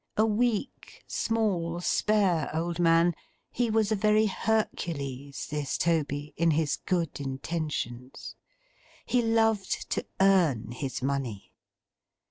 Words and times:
A 0.17 0.25
weak, 0.25 1.03
small, 1.05 1.79
spare 1.79 2.49
old 2.55 2.79
man, 2.79 3.13
he 3.51 3.69
was 3.69 3.91
a 3.91 3.95
very 3.95 4.25
Hercules, 4.25 5.45
this 5.45 5.77
Toby, 5.77 6.33
in 6.37 6.49
his 6.49 6.77
good 6.87 7.19
intentions. 7.21 8.35
He 9.05 9.21
loved 9.21 9.91
to 9.91 10.03
earn 10.19 10.71
his 10.71 11.03
money. 11.03 11.53